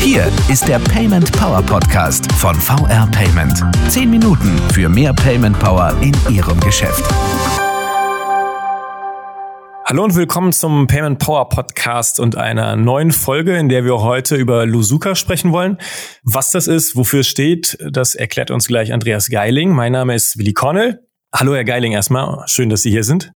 [0.00, 3.62] Hier ist der Payment Power Podcast von VR Payment.
[3.88, 7.04] Zehn Minuten für mehr Payment Power in Ihrem Geschäft.
[9.84, 14.36] Hallo und willkommen zum Payment Power Podcast und einer neuen Folge, in der wir heute
[14.36, 15.76] über Lusuka sprechen wollen.
[16.22, 19.72] Was das ist, wofür es steht, das erklärt uns gleich Andreas Geiling.
[19.72, 21.00] Mein Name ist Willi Cornell.
[21.34, 23.32] Hallo Herr Geiling erstmal, schön, dass Sie hier sind.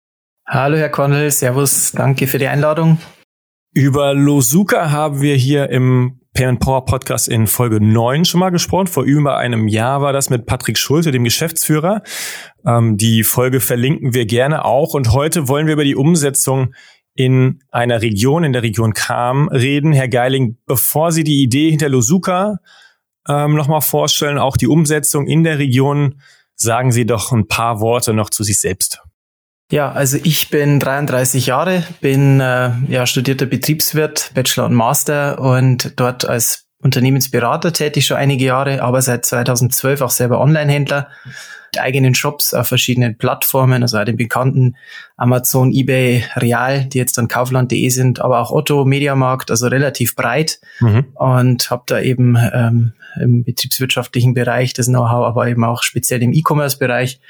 [0.51, 2.97] Hallo Herr Cornell, Servus, danke für die Einladung.
[3.75, 8.87] Über Losuka haben wir hier im Payment Power Podcast in Folge 9 schon mal gesprochen.
[8.87, 12.03] Vor über einem Jahr war das mit Patrick Schulte, dem Geschäftsführer.
[12.65, 14.95] Ähm, die Folge verlinken wir gerne auch.
[14.95, 16.73] Und heute wollen wir über die Umsetzung
[17.15, 19.93] in einer Region, in der Region Kam, reden.
[19.93, 22.57] Herr Geiling, bevor Sie die Idee hinter Losuka
[23.29, 26.23] ähm, nochmal vorstellen, auch die Umsetzung in der Region,
[26.55, 29.03] sagen Sie doch ein paar Worte noch zu sich selbst.
[29.71, 35.93] Ja, also ich bin 33 Jahre, bin äh, ja studierter Betriebswirt, Bachelor und Master und
[35.97, 41.09] dort als Unternehmensberater tätig schon einige Jahre, aber seit 2012 auch selber Online-Händler.
[41.75, 44.77] Mit eigenen Shops auf verschiedenen Plattformen, also den bekannten
[45.19, 50.61] Amazon, eBay, Real, die jetzt dann Kaufland.de sind, aber auch Otto, Mediamarkt, also relativ breit.
[50.81, 51.09] Mhm.
[51.15, 56.33] und habe da eben ähm, im betriebswirtschaftlichen Bereich das Know-how, aber eben auch speziell im
[56.33, 57.21] E-Commerce-Bereich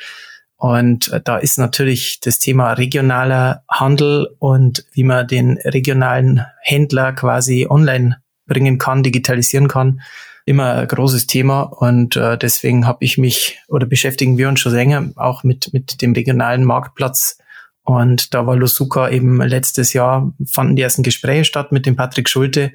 [0.58, 7.12] und äh, da ist natürlich das Thema regionaler Handel und wie man den regionalen Händler
[7.12, 10.00] quasi online bringen kann, digitalisieren kann,
[10.46, 11.62] immer ein großes Thema.
[11.62, 16.02] Und äh, deswegen habe ich mich oder beschäftigen wir uns schon länger auch mit, mit
[16.02, 17.38] dem regionalen Marktplatz.
[17.84, 22.28] Und da war Lusuka eben letztes Jahr, fanden die ersten Gespräche statt mit dem Patrick
[22.28, 22.72] Schulte.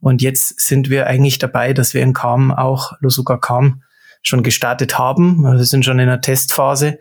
[0.00, 3.82] Und jetzt sind wir eigentlich dabei, dass wir in Kam auch Lusuka Kam
[4.20, 5.42] schon gestartet haben.
[5.42, 6.98] Wir sind schon in der Testphase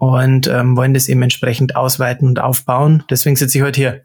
[0.00, 3.04] und ähm, wollen das eben entsprechend ausweiten und aufbauen.
[3.10, 4.02] Deswegen sitze ich heute hier.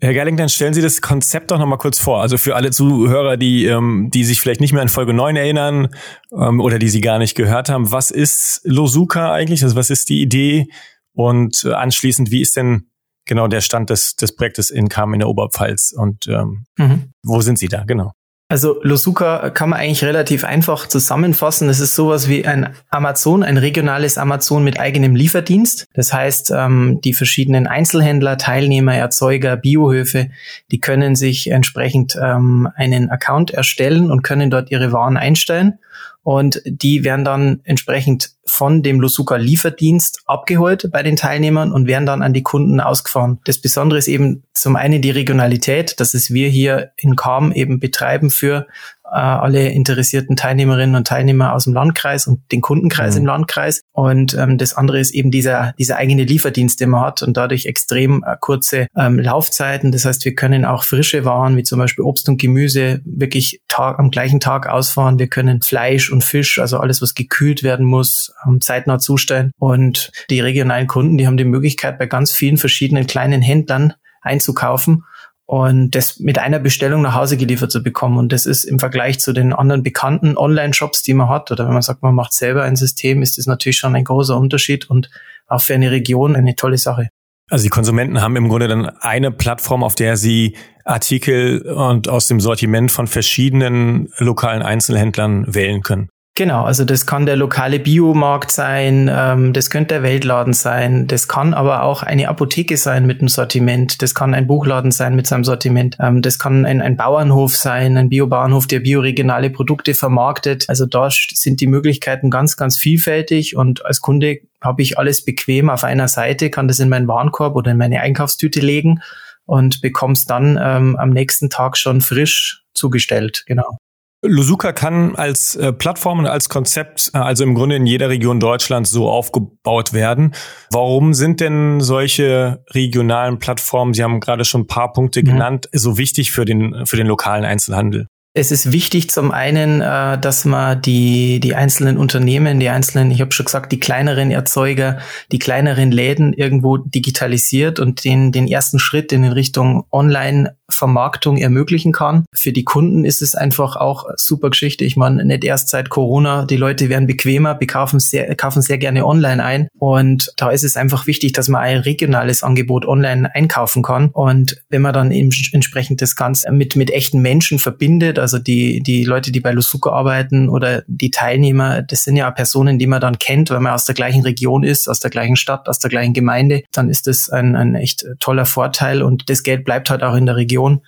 [0.00, 2.20] Herr Gerling, dann stellen Sie das Konzept doch nochmal kurz vor.
[2.20, 5.88] Also für alle Zuhörer, die, ähm, die sich vielleicht nicht mehr an Folge 9 erinnern
[6.30, 7.90] ähm, oder die Sie gar nicht gehört haben.
[7.90, 9.62] Was ist Losuka eigentlich?
[9.62, 10.66] Also was ist die Idee?
[11.14, 12.90] Und äh, anschließend, wie ist denn
[13.24, 15.94] genau der Stand des, des Projektes in Kam in der Oberpfalz?
[15.96, 17.14] Und ähm, mhm.
[17.22, 17.84] wo sind Sie da?
[17.84, 18.12] Genau.
[18.54, 21.68] Also Losuka kann man eigentlich relativ einfach zusammenfassen.
[21.68, 25.88] Es ist sowas wie ein Amazon, ein regionales Amazon mit eigenem Lieferdienst.
[25.92, 30.30] Das heißt, ähm, die verschiedenen Einzelhändler, Teilnehmer, Erzeuger, Biohöfe,
[30.70, 35.80] die können sich entsprechend ähm, einen Account erstellen und können dort ihre Waren einstellen
[36.24, 42.06] und die werden dann entsprechend von dem Losuka Lieferdienst abgeholt bei den Teilnehmern und werden
[42.06, 43.40] dann an die Kunden ausgefahren.
[43.44, 47.78] Das Besondere ist eben zum einen die Regionalität, dass es wir hier in Kam eben
[47.78, 48.66] betreiben für
[49.04, 53.20] äh, alle interessierten Teilnehmerinnen und Teilnehmer aus dem Landkreis und den Kundenkreis mhm.
[53.20, 53.82] im Landkreis.
[53.92, 57.66] Und ähm, das andere ist eben dieser, dieser eigene Lieferdienst, den man hat und dadurch
[57.66, 59.92] extrem äh, kurze ähm, Laufzeiten.
[59.92, 63.98] Das heißt, wir können auch frische Waren wie zum Beispiel Obst und Gemüse wirklich Tag,
[63.98, 65.18] am gleichen Tag ausfahren.
[65.18, 69.52] Wir können Fleisch und Fisch, also alles, was gekühlt werden muss, ähm, zeitnah zustellen.
[69.58, 75.04] Und die regionalen Kunden, die haben die Möglichkeit, bei ganz vielen verschiedenen kleinen Händlern einzukaufen
[75.46, 78.18] und das mit einer Bestellung nach Hause geliefert zu bekommen.
[78.18, 81.74] Und das ist im Vergleich zu den anderen bekannten Online-Shops, die man hat, oder wenn
[81.74, 85.10] man sagt, man macht selber ein System, ist das natürlich schon ein großer Unterschied und
[85.46, 87.08] auch für eine Region eine tolle Sache.
[87.50, 92.26] Also die Konsumenten haben im Grunde dann eine Plattform, auf der sie Artikel und aus
[92.26, 96.08] dem Sortiment von verschiedenen lokalen Einzelhändlern wählen können.
[96.36, 101.28] Genau, also das kann der lokale Biomarkt sein, ähm, das könnte der Weltladen sein, das
[101.28, 105.28] kann aber auch eine Apotheke sein mit einem Sortiment, das kann ein Buchladen sein mit
[105.28, 110.64] seinem Sortiment, ähm, das kann ein, ein Bauernhof sein, ein Biobauernhof, der bioregionale Produkte vermarktet.
[110.66, 115.70] Also da sind die Möglichkeiten ganz, ganz vielfältig und als Kunde habe ich alles bequem
[115.70, 119.02] auf einer Seite, kann das in meinen Warenkorb oder in meine Einkaufstüte legen
[119.46, 123.44] und bekomme es dann ähm, am nächsten Tag schon frisch zugestellt.
[123.46, 123.78] Genau.
[124.26, 128.40] Lusuka kann als äh, Plattform und als Konzept, äh, also im Grunde in jeder Region
[128.40, 130.34] Deutschlands so aufgebaut werden.
[130.70, 135.26] Warum sind denn solche regionalen Plattformen, Sie haben gerade schon ein paar Punkte mhm.
[135.26, 138.08] genannt, so wichtig für den, für den lokalen Einzelhandel?
[138.36, 143.20] Es ist wichtig zum einen, äh, dass man die, die einzelnen Unternehmen, die einzelnen, ich
[143.20, 144.98] habe schon gesagt, die kleineren Erzeuger,
[145.30, 151.92] die kleineren Läden irgendwo digitalisiert und den, den ersten Schritt in Richtung Online Vermarktung ermöglichen
[151.92, 152.24] kann.
[152.32, 154.84] Für die Kunden ist es einfach auch super Geschichte.
[154.84, 159.06] Ich meine, nicht erst seit Corona, die Leute werden bequemer, bekaufen sehr, kaufen sehr gerne
[159.06, 159.68] online ein.
[159.78, 164.08] Und da ist es einfach wichtig, dass man ein regionales Angebot online einkaufen kann.
[164.08, 168.80] Und wenn man dann eben entsprechend das Ganze mit, mit echten Menschen verbindet, also die,
[168.80, 173.02] die Leute, die bei Lusuko arbeiten oder die Teilnehmer, das sind ja Personen, die man
[173.02, 175.90] dann kennt, weil man aus der gleichen Region ist, aus der gleichen Stadt, aus der
[175.90, 180.02] gleichen Gemeinde, dann ist das ein, ein echt toller Vorteil und das Geld bleibt halt
[180.02, 180.80] auch in der Region.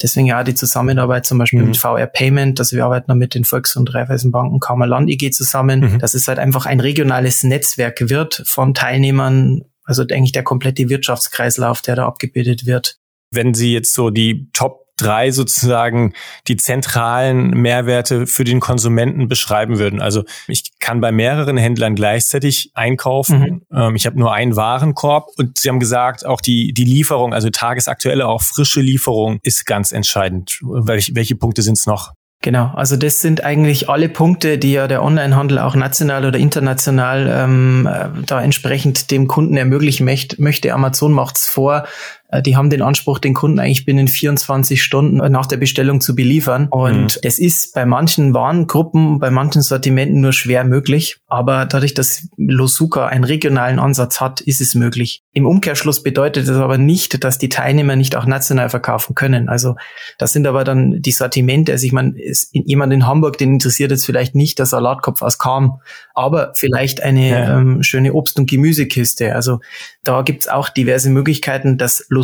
[0.00, 1.66] Deswegen ja die Zusammenarbeit zum Beispiel mhm.
[1.66, 5.98] mit VR Payment, also wir arbeiten mit den Volks- und Raiffeisenbanken Kammerland IG zusammen, mhm.
[5.98, 11.82] dass es halt einfach ein regionales Netzwerk wird von Teilnehmern, also eigentlich der komplette Wirtschaftskreislauf,
[11.82, 12.98] der da abgebildet wird.
[13.30, 16.12] Wenn Sie jetzt so die Top drei sozusagen
[16.48, 20.00] die zentralen Mehrwerte für den Konsumenten beschreiben würden.
[20.00, 23.40] Also ich kann bei mehreren Händlern gleichzeitig einkaufen.
[23.40, 23.62] Mhm.
[23.72, 27.50] Ähm, ich habe nur einen Warenkorb und Sie haben gesagt, auch die, die Lieferung, also
[27.50, 30.58] tagesaktuelle, auch frische Lieferung ist ganz entscheidend.
[30.62, 32.12] Welche, welche Punkte sind es noch?
[32.44, 37.26] Genau, also das sind eigentlich alle Punkte, die ja der Onlinehandel auch national oder international
[37.32, 40.74] ähm, äh, da entsprechend dem Kunden ermöglichen möchte.
[40.74, 41.84] Amazon macht's vor,
[42.42, 46.68] die haben den Anspruch, den Kunden eigentlich binnen 24 Stunden nach der Bestellung zu beliefern.
[46.70, 47.20] Und mhm.
[47.22, 51.18] das ist bei manchen Warengruppen, bei manchen Sortimenten nur schwer möglich.
[51.26, 55.22] Aber dadurch, dass Losuka einen regionalen Ansatz hat, ist es möglich.
[55.32, 59.48] Im Umkehrschluss bedeutet das aber nicht, dass die Teilnehmer nicht auch national verkaufen können.
[59.48, 59.74] Also
[60.18, 61.72] das sind aber dann die Sortimente.
[61.72, 62.14] Also ich meine,
[62.52, 65.80] jemand in Hamburg, den interessiert jetzt vielleicht nicht der Salatkopf aus Kam,
[66.14, 67.58] aber vielleicht eine ja.
[67.58, 69.34] ähm, schöne Obst- und Gemüsekiste.
[69.34, 69.60] Also
[70.04, 72.23] da gibt's auch diverse Möglichkeiten, dass Losuka,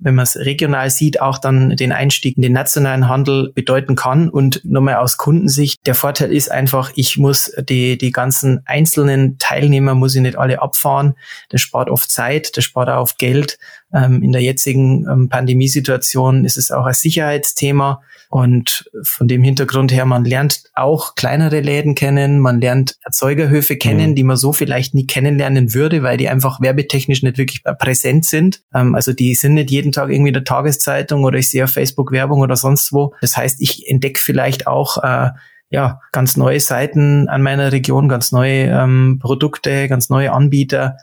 [0.00, 4.28] wenn man es regional sieht, auch dann den Einstieg in den nationalen Handel bedeuten kann.
[4.28, 9.94] Und nochmal aus Kundensicht, der Vorteil ist einfach, ich muss die, die ganzen einzelnen Teilnehmer,
[9.94, 11.14] muss ich nicht alle abfahren.
[11.48, 13.58] Das spart oft Zeit, das spart auch Geld.
[13.92, 18.02] Ähm, in der jetzigen ähm, Pandemiesituation ist es auch ein Sicherheitsthema.
[18.30, 24.10] Und von dem Hintergrund her, man lernt auch kleinere Läden kennen, man lernt Erzeugerhöfe kennen,
[24.10, 24.14] mhm.
[24.16, 28.62] die man so vielleicht nie kennenlernen würde, weil die einfach werbetechnisch nicht wirklich präsent sind.
[28.74, 31.70] Ähm, also die sind nicht jeden Tag irgendwie in der Tageszeitung oder ich sehe auf
[31.70, 33.14] Facebook Werbung oder sonst wo.
[33.20, 35.30] Das heißt, ich entdecke vielleicht auch äh,
[35.70, 40.96] ja, ganz neue Seiten an meiner Region, ganz neue ähm, Produkte, ganz neue Anbieter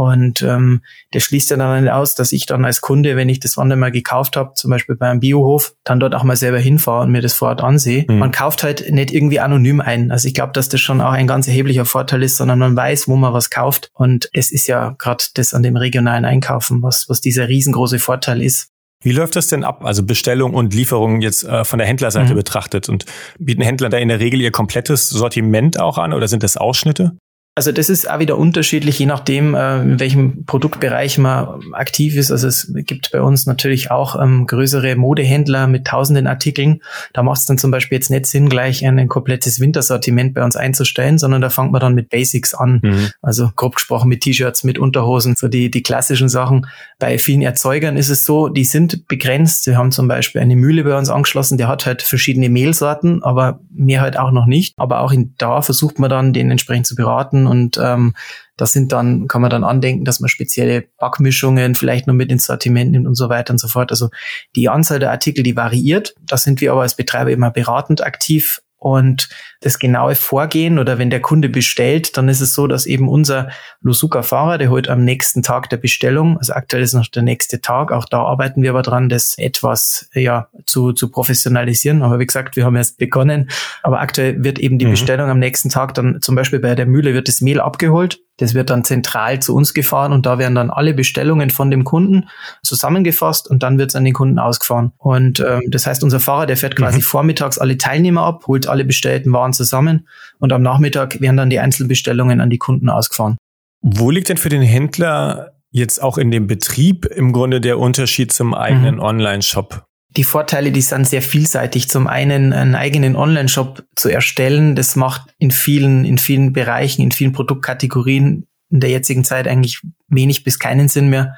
[0.00, 0.80] und ähm,
[1.10, 3.76] das schließt ja dann nicht aus, dass ich dann als Kunde, wenn ich das Wander
[3.76, 7.12] mal gekauft habe, zum Beispiel bei einem Biohof, dann dort auch mal selber hinfahre und
[7.12, 8.06] mir das vor Ort ansehe.
[8.08, 8.18] Mhm.
[8.18, 10.10] Man kauft halt nicht irgendwie anonym ein.
[10.10, 13.08] Also ich glaube, dass das schon auch ein ganz erheblicher Vorteil ist, sondern man weiß,
[13.08, 13.90] wo man was kauft.
[13.92, 18.40] Und es ist ja gerade das an dem regionalen Einkaufen, was, was dieser riesengroße Vorteil
[18.40, 18.70] ist.
[19.02, 19.84] Wie läuft das denn ab?
[19.84, 22.36] Also Bestellung und Lieferung jetzt äh, von der Händlerseite mhm.
[22.36, 23.04] betrachtet und
[23.38, 27.16] bieten Händler da in der Regel ihr komplettes Sortiment auch an oder sind das Ausschnitte?
[27.56, 32.30] Also das ist auch wieder unterschiedlich, je nachdem, äh, in welchem Produktbereich man aktiv ist.
[32.30, 36.80] Also es gibt bei uns natürlich auch ähm, größere Modehändler mit tausenden Artikeln.
[37.12, 40.44] Da macht es dann zum Beispiel jetzt nicht Sinn, gleich ein, ein komplettes Wintersortiment bei
[40.44, 42.80] uns einzustellen, sondern da fängt man dann mit Basics an.
[42.82, 43.08] Mhm.
[43.20, 46.66] Also grob gesprochen mit T-Shirts, mit Unterhosen, so die, die klassischen Sachen.
[47.00, 49.66] Bei vielen Erzeugern ist es so, die sind begrenzt.
[49.66, 53.60] Wir haben zum Beispiel eine Mühle bei uns angeschlossen, der hat halt verschiedene Mehlsorten, aber
[53.70, 54.72] mehr halt auch noch nicht.
[54.78, 58.14] Aber auch in, da versucht man dann, den entsprechend zu beraten und ähm,
[58.56, 62.46] das sind dann, kann man dann andenken, dass man spezielle Backmischungen vielleicht nur mit ins
[62.46, 63.90] Sortiment nimmt und so weiter und so fort.
[63.90, 64.10] Also
[64.54, 66.14] die Anzahl der Artikel, die variiert.
[66.20, 69.28] Da sind wir aber als Betreiber immer beratend aktiv und
[69.60, 73.50] das genaue Vorgehen oder wenn der Kunde bestellt, dann ist es so, dass eben unser
[73.82, 77.92] Lusuka-Fahrer, der heute am nächsten Tag der Bestellung, also aktuell ist noch der nächste Tag,
[77.92, 82.02] auch da arbeiten wir aber dran, das etwas ja zu, zu professionalisieren.
[82.02, 83.50] Aber wie gesagt, wir haben erst begonnen.
[83.82, 84.92] Aber aktuell wird eben die mhm.
[84.92, 88.54] Bestellung am nächsten Tag dann zum Beispiel bei der Mühle wird das Mehl abgeholt das
[88.54, 92.28] wird dann zentral zu uns gefahren und da werden dann alle Bestellungen von dem Kunden
[92.62, 94.92] zusammengefasst und dann wird es an den Kunden ausgefahren.
[94.96, 97.02] Und ähm, das heißt, unser Fahrer, der fährt quasi mhm.
[97.02, 101.60] vormittags alle Teilnehmer ab, holt alle bestellten Waren zusammen und am Nachmittag werden dann die
[101.60, 103.36] Einzelbestellungen an die Kunden ausgefahren.
[103.82, 108.32] Wo liegt denn für den Händler jetzt auch in dem Betrieb im Grunde der Unterschied
[108.32, 109.02] zum eigenen mhm.
[109.02, 109.84] Online-Shop?
[110.16, 111.88] Die Vorteile, die sind sehr vielseitig.
[111.88, 117.12] Zum einen einen eigenen Online-Shop zu erstellen, das macht in vielen, in vielen Bereichen, in
[117.12, 121.34] vielen Produktkategorien in der jetzigen Zeit eigentlich wenig bis keinen Sinn mehr.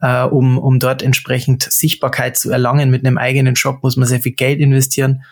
[0.00, 4.20] Äh, um, um dort entsprechend Sichtbarkeit zu erlangen mit einem eigenen Shop, muss man sehr
[4.20, 5.22] viel Geld investieren.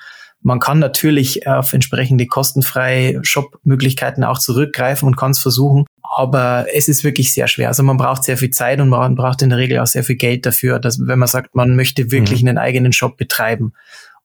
[0.44, 5.86] Man kann natürlich auf entsprechende kostenfreie Shop-Möglichkeiten auch zurückgreifen und kann es versuchen.
[6.16, 7.68] Aber es ist wirklich sehr schwer.
[7.68, 10.16] Also man braucht sehr viel Zeit und man braucht in der Regel auch sehr viel
[10.16, 12.50] Geld dafür, dass, wenn man sagt, man möchte wirklich mhm.
[12.50, 13.72] einen eigenen Shop betreiben.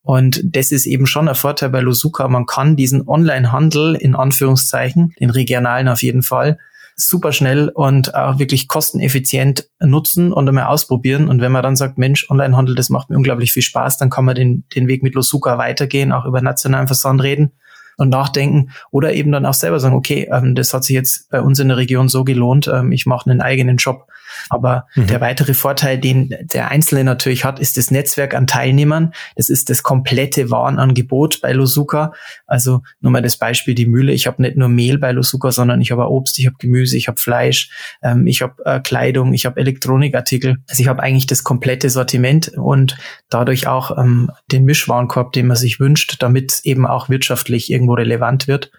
[0.02, 2.28] Und das ist eben schon ein Vorteil bei Losuka.
[2.28, 6.60] Man kann diesen Online-Handel in Anführungszeichen, den regionalen auf jeden Fall,
[7.00, 11.30] super schnell und auch wirklich kosteneffizient nutzen und einmal ausprobieren.
[11.30, 14.26] Und wenn man dann sagt, Mensch, Onlinehandel, das macht mir unglaublich viel Spaß, dann kann
[14.26, 17.52] man den, den Weg mit Losuka weitergehen, auch über nationalen Versand reden
[17.98, 21.42] und nachdenken oder eben dann auch selber sagen, okay, ähm, das hat sich jetzt bei
[21.42, 24.08] uns in der Region so gelohnt, ähm, ich mache einen eigenen Job.
[24.50, 25.08] Aber mhm.
[25.08, 29.14] der weitere Vorteil, den der Einzelne natürlich hat, ist das Netzwerk an Teilnehmern.
[29.36, 32.14] Das ist das komplette Warenangebot bei Losuka.
[32.48, 34.14] Also nur mal das Beispiel die Mühle.
[34.14, 37.08] Ich habe nicht nur Mehl bei Losuka, sondern ich habe Obst, ich habe Gemüse, ich
[37.08, 37.70] habe Fleisch,
[38.02, 40.58] ähm, ich habe äh, Kleidung, ich habe Elektronikartikel.
[40.70, 42.98] Also ich habe eigentlich das komplette Sortiment und
[43.30, 48.48] dadurch auch ähm, den Mischwarenkorb, den man sich wünscht, damit eben auch wirtschaftlich irgendwo relevant
[48.48, 48.72] wird.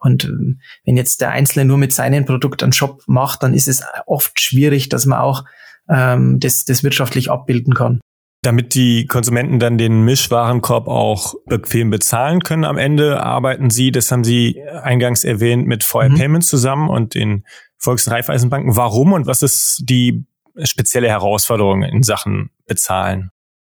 [0.00, 3.68] Und ähm, wenn jetzt der Einzelne nur mit seinem Produkt einen Shop macht, dann ist
[3.68, 5.44] es oft schwierig, dass man auch
[5.88, 8.00] ähm, das, das wirtschaftlich abbilden kann.
[8.42, 14.10] Damit die Konsumenten dann den Mischwarenkorb auch bequem bezahlen können am Ende, arbeiten Sie, das
[14.10, 16.14] haben Sie eingangs erwähnt, mit VR mhm.
[16.14, 17.44] Payments zusammen und den
[17.76, 18.76] Volks- und Raiffeisenbanken.
[18.76, 20.24] Warum und was ist die
[20.62, 23.30] spezielle Herausforderung in Sachen Bezahlen?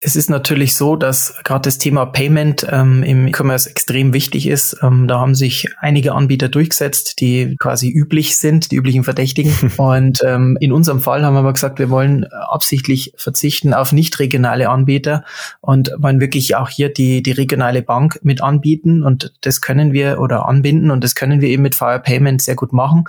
[0.03, 4.75] Es ist natürlich so, dass gerade das Thema Payment ähm, im E-Commerce extrem wichtig ist.
[4.81, 9.53] Ähm, da haben sich einige Anbieter durchgesetzt, die quasi üblich sind, die üblichen Verdächtigen.
[9.77, 14.17] Und ähm, in unserem Fall haben wir aber gesagt, wir wollen absichtlich verzichten auf nicht
[14.17, 15.24] regionale Anbieter
[15.62, 19.03] und wollen wirklich auch hier die, die regionale Bank mit anbieten.
[19.03, 22.55] Und das können wir oder anbinden und das können wir eben mit Fire Payment sehr
[22.55, 23.03] gut machen.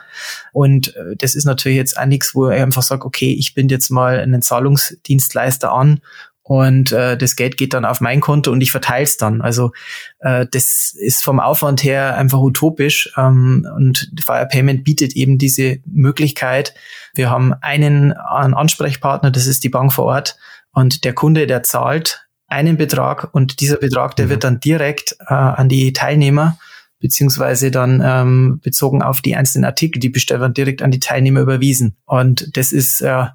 [0.53, 3.77] Und äh, das ist natürlich jetzt auch nichts, wo er einfach sagt, okay, ich binde
[3.77, 6.03] jetzt mal einen Zahlungsdienstleister an
[6.43, 9.41] und äh, das Geld geht dann auf mein Konto und ich verteile es dann.
[9.41, 9.73] Also
[10.19, 15.79] äh, das ist vom Aufwand her einfach utopisch ähm, und Fire Payment bietet eben diese
[15.87, 16.75] Möglichkeit.
[17.15, 20.37] Wir haben einen, Ansprechpartner, das ist die Bank vor Ort
[20.73, 24.31] und der Kunde, der zahlt einen Betrag und dieser Betrag, der mhm.
[24.31, 26.59] wird dann direkt äh, an die Teilnehmer
[27.03, 31.41] beziehungsweise dann ähm, bezogen auf die einzelnen Artikel, die bestellt werden, direkt an die Teilnehmer
[31.41, 31.97] überwiesen.
[32.07, 33.27] Und das ist äh,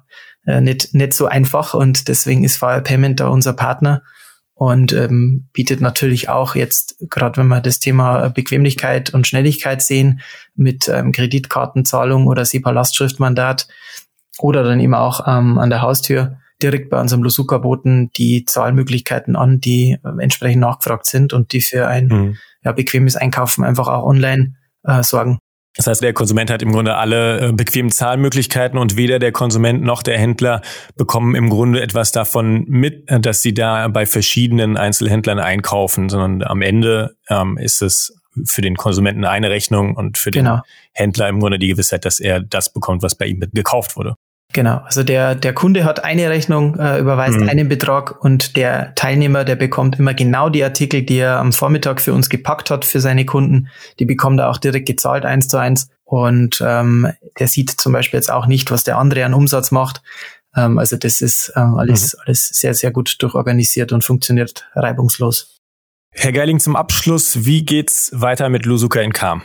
[0.46, 4.02] äh, nicht, nicht so einfach und deswegen ist Fire Payment da unser Partner
[4.54, 10.20] und ähm, bietet natürlich auch jetzt, gerade wenn wir das Thema Bequemlichkeit und Schnelligkeit sehen,
[10.56, 13.68] mit ähm, Kreditkartenzahlung oder SEPA-Lastschriftmandat
[14.38, 19.60] oder dann eben auch ähm, an der Haustür direkt bei unserem Lusuka-Boten die Zahlmöglichkeiten an,
[19.60, 22.36] die äh, entsprechend nachgefragt sind und die für ein mhm.
[22.64, 25.38] ja, bequemes Einkaufen einfach auch online äh, sorgen.
[25.76, 29.82] Das heißt, der Konsument hat im Grunde alle äh, bequemen Zahlmöglichkeiten und weder der Konsument
[29.82, 30.60] noch der Händler
[30.96, 36.42] bekommen im Grunde etwas davon mit, äh, dass sie da bei verschiedenen Einzelhändlern einkaufen, sondern
[36.42, 38.12] am Ende ähm, ist es
[38.44, 40.62] für den Konsumenten eine Rechnung und für den genau.
[40.92, 44.16] Händler im Grunde die Gewissheit, dass er das bekommt, was bei ihm gekauft wurde.
[44.58, 47.48] Genau, also der, der Kunde hat eine Rechnung, äh, überweist mhm.
[47.48, 52.00] einen Betrag und der Teilnehmer, der bekommt immer genau die Artikel, die er am Vormittag
[52.00, 53.68] für uns gepackt hat für seine Kunden,
[54.00, 55.90] die bekommt er auch direkt gezahlt, eins zu eins.
[56.02, 57.06] Und ähm,
[57.38, 60.02] der sieht zum Beispiel jetzt auch nicht, was der andere an Umsatz macht.
[60.56, 62.22] Ähm, also das ist ähm, alles, mhm.
[62.26, 65.60] alles sehr, sehr gut durchorganisiert und funktioniert reibungslos.
[66.10, 69.44] Herr Geiling, zum Abschluss, wie geht's weiter mit Lusuka in Kam?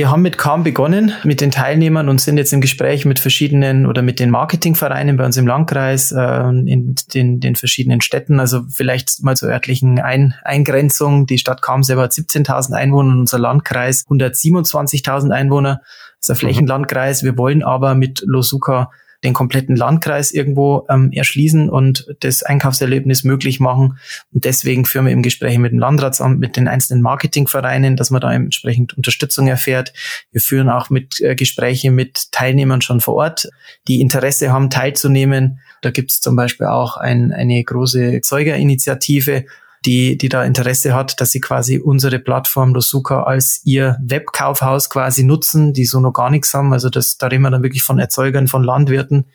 [0.00, 3.84] Wir haben mit Calm begonnen, mit den Teilnehmern und sind jetzt im Gespräch mit verschiedenen
[3.84, 8.40] oder mit den Marketingvereinen bei uns im Landkreis, äh, in den, den verschiedenen Städten.
[8.40, 11.26] Also vielleicht mal zur örtlichen Ein Eingrenzung.
[11.26, 15.82] Die Stadt Calm selber hat 17.000 Einwohner und unser Landkreis 127.000 Einwohner.
[16.18, 16.38] Das ist ein mhm.
[16.48, 17.22] Flächenlandkreis.
[17.22, 18.90] Wir wollen aber mit Losuka
[19.24, 23.98] den kompletten Landkreis irgendwo ähm, erschließen und das Einkaufserlebnis möglich machen.
[24.32, 28.20] Und deswegen führen wir im Gespräch mit dem Landratsamt, mit den einzelnen Marketingvereinen, dass man
[28.20, 29.92] da entsprechend Unterstützung erfährt.
[30.32, 33.48] Wir führen auch mit äh, Gespräche mit Teilnehmern schon vor Ort,
[33.88, 35.60] die Interesse haben, teilzunehmen.
[35.82, 39.44] Da gibt es zum Beispiel auch ein, eine große Zeugerinitiative,
[39.86, 45.22] die, die da Interesse hat, dass sie quasi unsere Plattform Losuka als ihr Webkaufhaus quasi
[45.24, 46.72] nutzen, die so noch gar nichts haben.
[46.72, 49.26] Also das, da reden wir dann wirklich von Erzeugern, von Landwirten,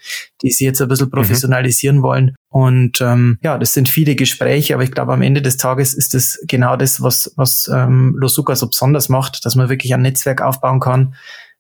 [0.42, 1.12] die sie jetzt ein bisschen mhm.
[1.12, 2.02] professionalisieren mhm.
[2.04, 2.36] wollen.
[2.50, 6.14] Und ähm, ja, das sind viele Gespräche, aber ich glaube, am Ende des Tages ist
[6.14, 10.42] das genau das, was, was ähm, Losuka so besonders macht, dass man wirklich ein Netzwerk
[10.42, 11.16] aufbauen kann,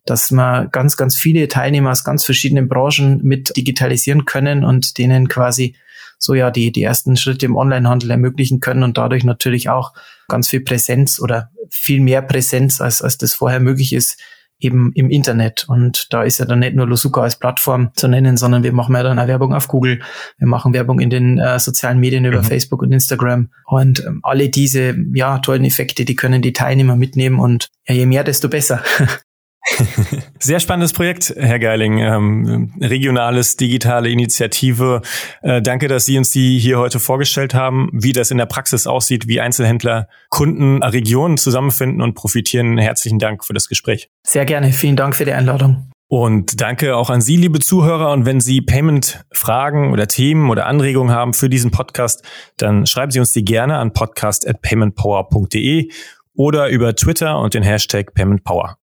[0.05, 5.27] dass man ganz, ganz viele Teilnehmer aus ganz verschiedenen Branchen mit digitalisieren können und denen
[5.27, 5.75] quasi
[6.17, 9.93] so ja die, die ersten Schritte im Onlinehandel ermöglichen können und dadurch natürlich auch
[10.27, 14.19] ganz viel Präsenz oder viel mehr Präsenz, als, als das vorher möglich ist,
[14.59, 15.65] eben im Internet.
[15.67, 18.95] Und da ist ja dann nicht nur Losuka als Plattform zu nennen, sondern wir machen
[18.95, 20.01] ja dann auch Werbung auf Google.
[20.37, 22.45] Wir machen Werbung in den äh, sozialen Medien über mhm.
[22.45, 23.49] Facebook und Instagram.
[23.65, 28.05] Und ähm, alle diese ja, tollen Effekte, die können die Teilnehmer mitnehmen und ja, je
[28.05, 28.81] mehr, desto besser.
[30.39, 31.97] Sehr spannendes Projekt, Herr Geiling.
[31.97, 35.01] Ähm, regionales, digitale Initiative.
[35.41, 38.87] Äh, danke, dass Sie uns die hier heute vorgestellt haben, wie das in der Praxis
[38.87, 42.77] aussieht, wie Einzelhändler, Kunden, Regionen zusammenfinden und profitieren.
[42.77, 44.09] Herzlichen Dank für das Gespräch.
[44.23, 44.71] Sehr gerne.
[44.71, 45.91] Vielen Dank für die Einladung.
[46.07, 48.11] Und danke auch an Sie, liebe Zuhörer.
[48.11, 52.23] Und wenn Sie Payment-Fragen oder Themen oder Anregungen haben für diesen Podcast,
[52.57, 55.89] dann schreiben Sie uns die gerne an podcast.paymentpower.de
[56.35, 58.77] oder über Twitter und den Hashtag PaymentPower.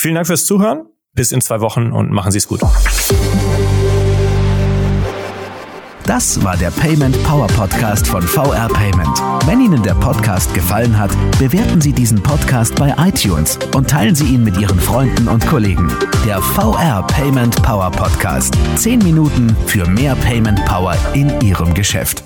[0.00, 0.86] Vielen Dank fürs Zuhören.
[1.12, 2.60] Bis in zwei Wochen und machen Sie es gut.
[6.04, 9.18] Das war der Payment Power Podcast von VR Payment.
[9.46, 14.26] Wenn Ihnen der Podcast gefallen hat, bewerten Sie diesen Podcast bei iTunes und teilen Sie
[14.26, 15.92] ihn mit Ihren Freunden und Kollegen.
[16.24, 18.56] Der VR Payment Power Podcast.
[18.76, 22.22] Zehn Minuten für mehr Payment Power in Ihrem Geschäft.